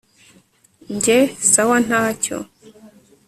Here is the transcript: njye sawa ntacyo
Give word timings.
njye 0.93 1.17
sawa 1.51 1.77
ntacyo 1.85 2.37